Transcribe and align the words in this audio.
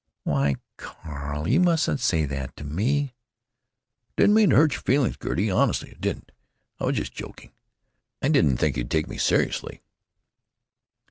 "Why, 0.23 0.55
Carl, 0.77 1.47
you 1.47 1.59
mustn't 1.59 1.99
say 1.99 2.25
that 2.25 2.55
to 2.57 2.63
me!" 2.63 3.13
"I 4.09 4.11
didn't 4.23 4.33
mean 4.33 4.49
to 4.49 4.55
hurt 4.55 4.73
your 4.73 4.81
feelings, 4.81 5.15
Gertie, 5.21 5.51
honestly 5.51 5.91
I 5.91 5.97
didn't. 5.99 6.31
I 6.79 6.85
was 6.85 6.97
just 6.97 7.13
joking. 7.13 7.51
I 8.19 8.29
didn't 8.29 8.57
think 8.57 8.75
you'd 8.77 8.89
take 8.89 9.07
me 9.07 9.19
seriously." 9.19 9.83